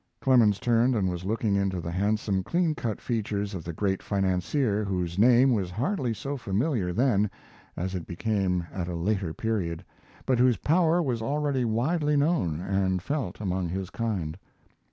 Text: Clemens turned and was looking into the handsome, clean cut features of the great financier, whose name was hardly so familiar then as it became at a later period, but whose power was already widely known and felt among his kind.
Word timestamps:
Clemens 0.19 0.59
turned 0.59 0.95
and 0.95 1.11
was 1.11 1.25
looking 1.25 1.55
into 1.55 1.79
the 1.79 1.91
handsome, 1.91 2.41
clean 2.41 2.73
cut 2.73 2.99
features 2.99 3.53
of 3.53 3.63
the 3.63 3.71
great 3.71 4.01
financier, 4.01 4.83
whose 4.83 5.19
name 5.19 5.53
was 5.53 5.69
hardly 5.69 6.11
so 6.11 6.35
familiar 6.37 6.91
then 6.91 7.29
as 7.77 7.93
it 7.93 8.07
became 8.07 8.65
at 8.73 8.87
a 8.87 8.95
later 8.95 9.31
period, 9.31 9.85
but 10.25 10.39
whose 10.39 10.57
power 10.57 11.03
was 11.03 11.21
already 11.21 11.65
widely 11.65 12.17
known 12.17 12.59
and 12.61 13.03
felt 13.03 13.39
among 13.39 13.69
his 13.69 13.91
kind. 13.91 14.39